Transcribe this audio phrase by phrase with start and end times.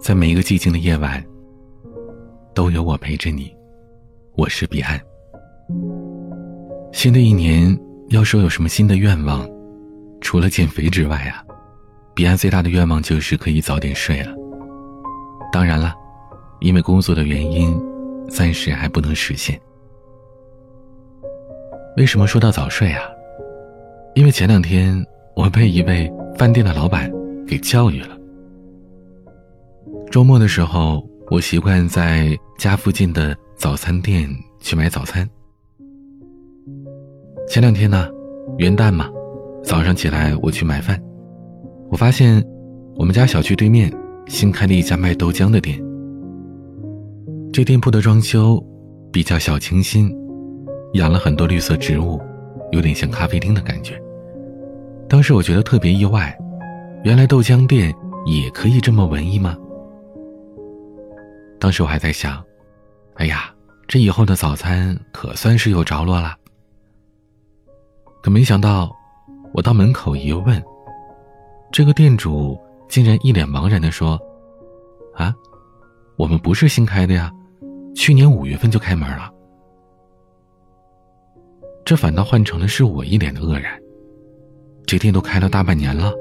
[0.00, 1.24] 在每一个寂静的夜晚，
[2.54, 3.54] 都有我陪着你。
[4.36, 5.00] 我是彼岸。
[6.92, 7.76] 新的一年，
[8.08, 9.48] 要说有什么新的愿望，
[10.20, 11.42] 除了减肥之外啊，
[12.14, 14.34] 彼岸最大的愿望就是可以早点睡了。
[15.52, 15.94] 当然了，
[16.60, 17.80] 因为工作的原因，
[18.28, 19.58] 暂时还不能实现。
[21.96, 23.02] 为什么说到早睡啊？
[24.14, 25.04] 因为前两天
[25.34, 27.10] 我被一位饭店的老板
[27.46, 28.13] 给教育了。
[30.10, 34.28] 周末的时候，我习惯在家附近的早餐店
[34.60, 35.28] 去买早餐。
[37.48, 38.08] 前两天呢，
[38.58, 39.10] 元旦嘛，
[39.62, 41.00] 早上起来我去买饭，
[41.90, 42.42] 我发现
[42.94, 43.92] 我们家小区对面
[44.28, 45.82] 新开了一家卖豆浆的店。
[47.52, 48.64] 这店铺的装修
[49.12, 50.14] 比较小清新，
[50.94, 52.20] 养了很多绿色植物，
[52.70, 54.00] 有点像咖啡厅的感觉。
[55.08, 56.36] 当时我觉得特别意外，
[57.02, 57.92] 原来豆浆店
[58.26, 59.56] 也可以这么文艺吗？
[61.64, 62.44] 当时我还在想，
[63.14, 63.50] 哎呀，
[63.88, 66.36] 这以后的早餐可算是有着落了。
[68.22, 68.94] 可没想到，
[69.54, 70.62] 我到门口一问，
[71.72, 74.20] 这个店主竟然一脸茫然的说
[75.16, 75.34] ：“啊，
[76.16, 77.32] 我们不是新开的呀，
[77.96, 79.32] 去年五月份就开门了。”
[81.82, 83.72] 这反倒换成了是我一脸的愕然。
[84.84, 86.12] 这店都开了大半年了，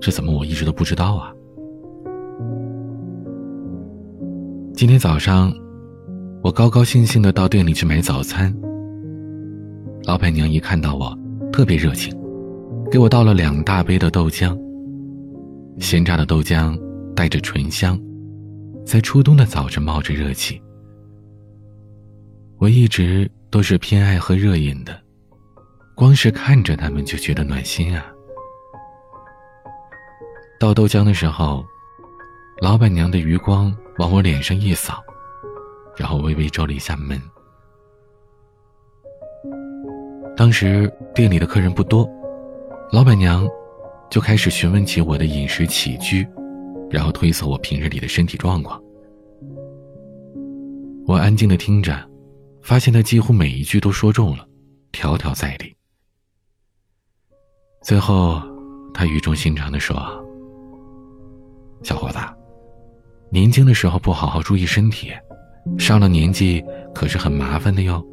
[0.00, 1.32] 这怎么我一直都不知道啊？
[4.82, 5.54] 今天早上，
[6.42, 8.52] 我高高兴兴的到店里去买早餐。
[10.02, 11.16] 老板娘一看到我，
[11.52, 12.12] 特别热情，
[12.90, 14.58] 给我倒了两大杯的豆浆。
[15.78, 16.76] 鲜榨的豆浆
[17.14, 17.96] 带着醇香，
[18.84, 20.60] 在初冬的早晨冒着热气。
[22.58, 25.00] 我一直都是偏爱喝热饮的，
[25.94, 28.04] 光是看着他们就觉得暖心啊。
[30.58, 31.64] 倒豆浆的时候，
[32.60, 33.72] 老板娘的余光
[34.02, 35.00] 往我脸上一扫，
[35.96, 37.16] 然后微微皱了一下眉。
[40.36, 42.04] 当时店里的客人不多，
[42.90, 43.48] 老板娘
[44.10, 46.26] 就开始询问起我的饮食起居，
[46.90, 48.82] 然后推测我平日里的身体状况。
[51.06, 51.96] 我安静的听着，
[52.60, 54.44] 发现他几乎每一句都说中了，
[54.90, 55.72] 条条在理。
[57.82, 58.42] 最后，
[58.92, 59.96] 他语重心长的说
[61.84, 62.18] ：“小伙子，
[63.32, 65.10] 年轻的时候不好好注意身体，
[65.78, 66.62] 上了年纪
[66.94, 68.04] 可是很麻烦的哟。”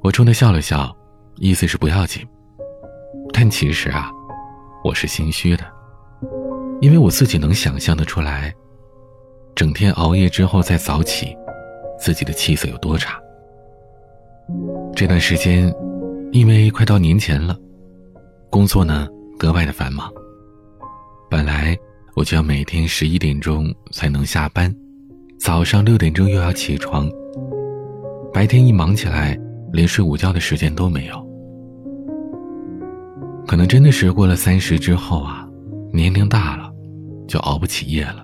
[0.00, 0.90] 我冲他笑了笑，
[1.36, 2.26] 意思是不要紧。
[3.30, 4.10] 但其实啊，
[4.82, 5.64] 我是心虚的，
[6.80, 8.50] 因为我自己能想象的出来，
[9.54, 11.36] 整天熬夜之后再早起，
[11.98, 13.20] 自己的气色有多差。
[14.96, 15.70] 这段时间，
[16.32, 17.54] 因为快到年前了，
[18.48, 19.06] 工作呢
[19.38, 20.10] 格外的繁忙。
[21.30, 21.76] 本来
[22.14, 24.74] 我就要每天十一点钟才能下班，
[25.38, 27.10] 早上六点钟又要起床，
[28.32, 29.38] 白天一忙起来。
[29.72, 31.26] 连睡午觉的时间都没有，
[33.44, 35.44] 可能真的是过了三十之后啊，
[35.92, 36.70] 年龄大了，
[37.26, 38.22] 就熬不起夜了。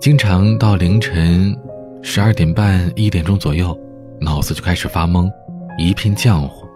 [0.00, 1.56] 经常到凌晨
[2.02, 3.78] 十二点半、一点钟左右，
[4.20, 5.30] 脑子就开始发懵，
[5.78, 6.66] 一片浆糊，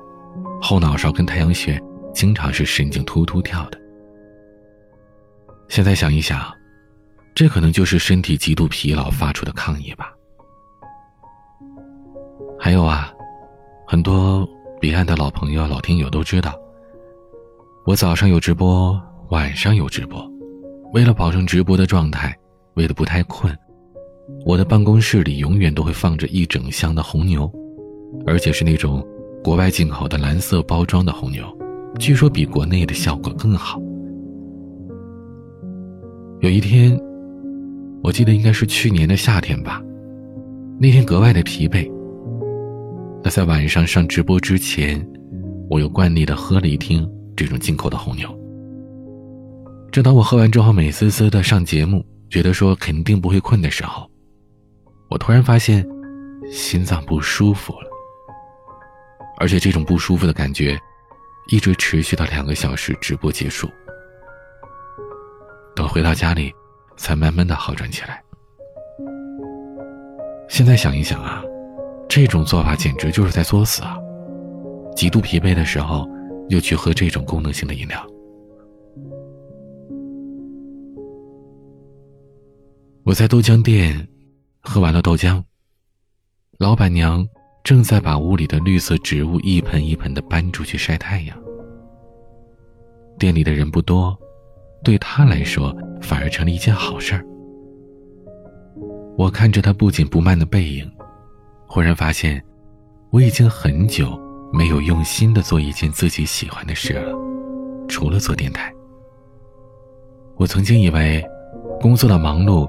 [0.62, 1.76] 后脑勺跟太阳穴
[2.14, 3.80] 经常是神经突突跳的。
[5.68, 6.52] 现在想一想，
[7.34, 10.12] 这可能就是身体极度疲劳发出的抗议吧。
[12.58, 13.12] 还有啊，
[13.86, 14.48] 很多
[14.80, 16.58] 彼岸的老朋友、老听友都知道，
[17.86, 20.28] 我早上有直播，晚上有直播。
[20.92, 22.34] 为了保证直播的状态，
[22.74, 23.56] 为了不太困，
[24.44, 27.50] 我的办公室里永远都会放着一整箱的红牛，
[28.26, 29.06] 而且是那种
[29.44, 31.46] 国外进口的蓝色包装的红牛，
[31.98, 33.78] 据说比国内的效果更好。
[36.40, 36.96] 有一天，
[38.00, 39.82] 我记得应该是去年的夏天吧，
[40.78, 41.90] 那天格外的疲惫。
[43.24, 45.04] 那在晚上上直播之前，
[45.68, 48.28] 我又惯例的喝了一听这种进口的红牛。
[49.90, 54.08] 正当我喝完之后美滋滋的上节目，觉得说肯定不会困的时候，
[55.10, 55.84] 我突然发现
[56.52, 57.88] 心脏不舒服了，
[59.40, 60.78] 而且这种不舒服的感觉
[61.50, 63.68] 一直持续到两个小时直播结束。
[65.78, 66.52] 等回到家里，
[66.96, 68.20] 才慢慢的好转起来。
[70.48, 71.44] 现在想一想啊。
[72.08, 73.96] 这种做法简直就是在作死啊！
[74.96, 76.08] 极度疲惫的时候，
[76.48, 78.04] 又去喝这种功能性的饮料。
[83.04, 84.08] 我在豆浆店
[84.60, 85.44] 喝完了豆浆，
[86.58, 87.28] 老板娘
[87.62, 91.38] 正在把屋里的绿色植物一盆一盆的搬出去晒太阳。
[93.18, 94.18] 店里的人不多，
[94.82, 97.24] 对他来说反而成了一件好事儿。
[99.16, 100.88] 我看着他不紧不慢的背影，
[101.66, 102.42] 忽然发现，
[103.10, 104.18] 我已经很久
[104.52, 107.12] 没有用心的做一件自己喜欢的事了，
[107.88, 108.72] 除了做电台。
[110.36, 111.24] 我曾经以为，
[111.80, 112.68] 工作的忙碌，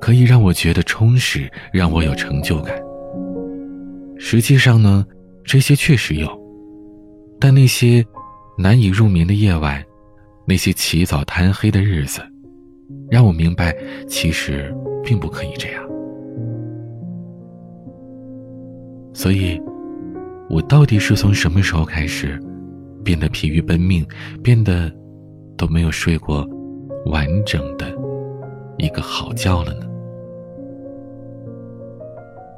[0.00, 2.80] 可以让我觉得充实，让我有成就感。
[4.16, 5.04] 实际上呢，
[5.42, 6.28] 这些确实有，
[7.40, 8.06] 但那些
[8.56, 9.84] 难以入眠的夜晚，
[10.50, 12.20] 那些起早贪黑的日子，
[13.08, 13.72] 让我明白，
[14.08, 15.88] 其实并不可以这样。
[19.14, 19.62] 所以，
[20.48, 22.36] 我到底是从什么时候开始，
[23.04, 24.04] 变得疲于奔命，
[24.42, 24.92] 变得
[25.56, 26.44] 都没有睡过
[27.06, 27.86] 完整的
[28.76, 29.86] 一个好觉了呢？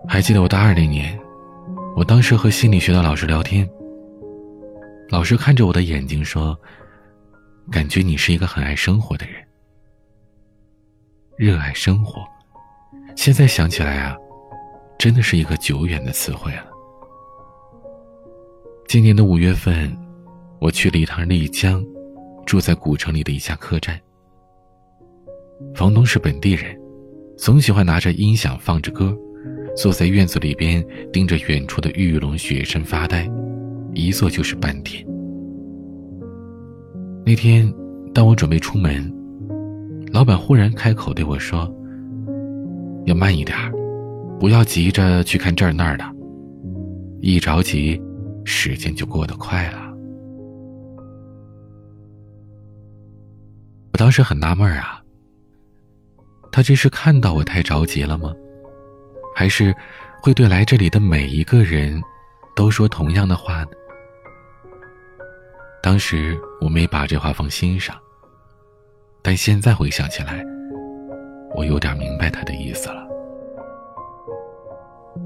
[0.08, 1.20] 还记得我大二那年，
[1.94, 3.68] 我当时和心理学的老师聊天，
[5.10, 6.58] 老师看着我的眼睛说
[7.70, 9.35] ：“感觉你是一个很爱生活的人，
[11.37, 12.25] 热爱生活。”
[13.17, 14.17] 现在想起来啊。
[14.99, 16.64] 真的是一个久远的词汇了。
[18.87, 19.93] 今年的五月份，
[20.61, 21.85] 我去了一趟丽江，
[22.47, 24.00] 住在古城里的一家客栈。
[25.75, 26.81] 房东是本地人，
[27.37, 29.12] 总喜欢拿着音响放着歌，
[29.76, 33.29] 坐在院子里边盯着远处的玉龙雪山发呆，
[33.94, 35.05] 一坐就是半天。
[37.24, 37.72] 那天，
[38.12, 39.12] 当我准备出门，
[40.12, 41.72] 老板忽然开口对我说
[43.06, 43.56] ：“要慢一点。”
[44.40, 46.04] 不要急着去看这儿那儿的，
[47.20, 48.02] 一着急，
[48.44, 49.78] 时间就过得快了。
[53.92, 55.00] 我当时很纳闷啊，
[56.50, 58.32] 他这是看到我太着急了吗？
[59.32, 59.72] 还是
[60.20, 62.02] 会对来这里的每一个人
[62.56, 63.70] 都说同样的话呢？
[65.80, 67.99] 当时我没把这话放心上，
[69.20, 70.44] 但现在回想起来，
[71.56, 73.05] 我有点明白他的意思了。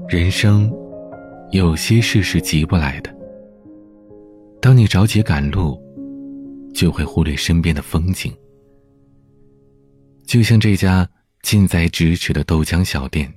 [0.09, 0.71] 人生，
[1.51, 3.15] 有些事是急不来的。
[4.59, 5.79] 当你着急赶路，
[6.73, 8.35] 就会忽略身边的风景。
[10.25, 11.07] 就像这家
[11.43, 13.31] 近在咫尺的豆浆小店，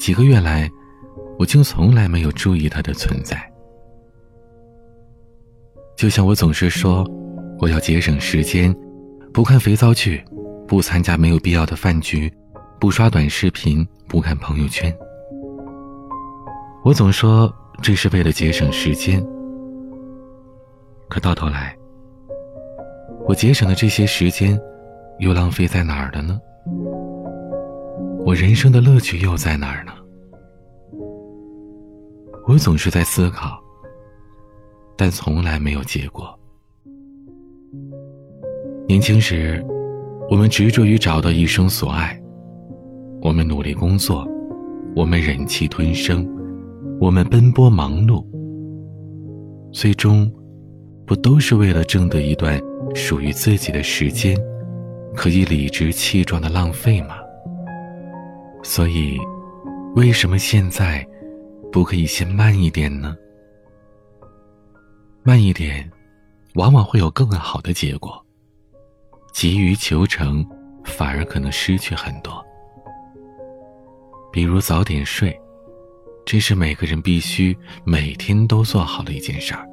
[0.00, 0.68] 几个月来，
[1.38, 3.40] 我竟从来没有注意它的存在。
[5.96, 7.04] 就像我总是说，
[7.58, 8.74] 我要节省时间，
[9.32, 10.22] 不看肥皂剧，
[10.68, 12.30] 不参加没有必要的饭局，
[12.78, 14.94] 不刷短视频，不看朋友圈。
[16.84, 17.50] 我总说
[17.82, 19.24] 这是为了节省时间，
[21.08, 21.74] 可到头来，
[23.26, 24.60] 我节省的这些时间，
[25.20, 26.38] 又浪费在哪儿了呢？
[28.26, 29.92] 我人生的乐趣又在哪儿呢？
[32.46, 33.58] 我总是在思考，
[34.96, 36.36] 但从来没有结果。
[38.88, 39.64] 年轻时，
[40.30, 42.18] 我们执着于找到一生所爱，
[43.20, 44.26] 我们努力工作，
[44.94, 46.26] 我们忍气吞声。
[46.98, 48.24] 我们奔波忙碌，
[49.70, 50.32] 最终
[51.04, 52.58] 不都是为了挣得一段
[52.94, 54.34] 属于自己的时间，
[55.14, 57.16] 可以理直气壮的浪费吗？
[58.62, 59.18] 所以，
[59.94, 61.06] 为什么现在
[61.70, 63.14] 不可以先慢一点呢？
[65.26, 65.90] 慢一点，
[66.54, 68.24] 往往会有更好的结果。
[69.32, 70.46] 急于求成，
[70.84, 72.40] 反而可能失去很多。
[74.32, 75.36] 比如早点睡。
[76.24, 79.64] 这是每个人必须每天都做好的一件事儿。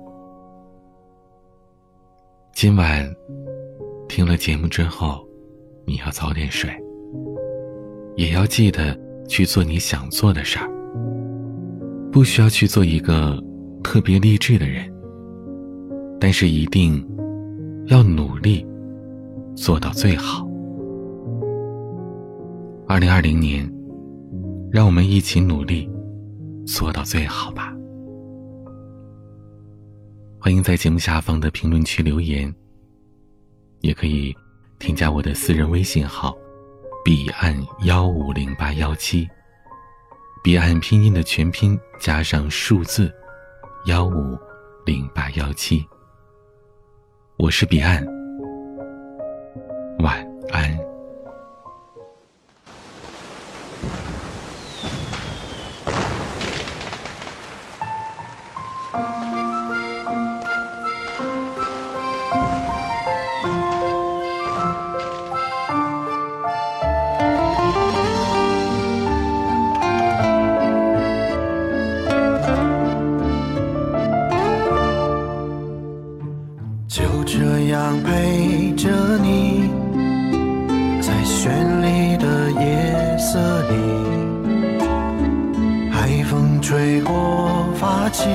[2.54, 3.12] 今晚
[4.08, 5.28] 听了节目之后，
[5.84, 6.70] 你要早点睡，
[8.16, 8.96] 也要记得
[9.28, 10.70] 去做你想做的事儿。
[12.12, 13.36] 不需要去做一个
[13.84, 14.93] 特别励志的人，
[16.24, 17.06] 但是一定
[17.88, 18.66] 要努力
[19.58, 20.48] 做到最好。
[22.88, 23.70] 二零二零年，
[24.72, 25.90] 让我们一起努力。
[26.66, 27.76] 做到最好吧！
[30.40, 32.56] 欢迎在节目下方的评论区留言，
[33.82, 34.34] 也可以
[34.80, 36.34] 添加我的私人微信号
[37.04, 37.54] “彼岸
[37.84, 39.28] 幺五零八幺七”，
[40.42, 43.14] 彼岸拼音的全拼加上数字
[43.88, 44.40] 幺五
[44.86, 45.86] 零八幺七。
[47.36, 48.06] 我是彼岸，
[50.00, 50.33] 晚。
[88.04, 88.28] 发髻，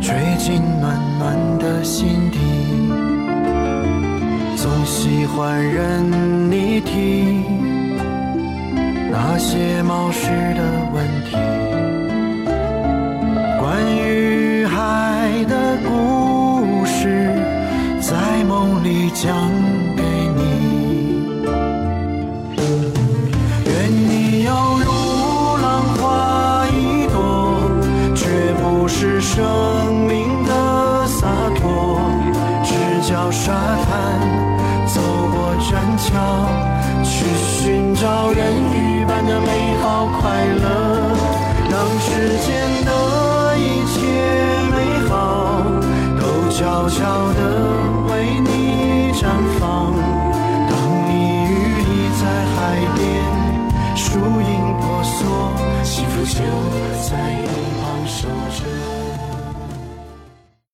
[0.00, 2.38] 吹进暖暖的心底，
[4.56, 7.44] 总喜欢任你提
[9.10, 10.62] 那些冒失的
[10.94, 11.36] 问题，
[13.60, 17.30] 关于海的故事，
[18.00, 19.52] 在梦里讲
[19.94, 20.02] 给
[42.28, 44.02] 世间的一切
[44.70, 45.62] 美好
[46.20, 47.32] 都悄悄